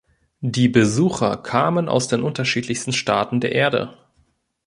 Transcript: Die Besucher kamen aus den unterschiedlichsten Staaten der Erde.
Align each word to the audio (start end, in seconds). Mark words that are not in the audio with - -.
Die 0.39 0.67
Besucher 0.67 1.37
kamen 1.37 1.87
aus 1.87 2.07
den 2.07 2.23
unterschiedlichsten 2.23 2.91
Staaten 2.91 3.39
der 3.39 3.51
Erde. 3.51 3.95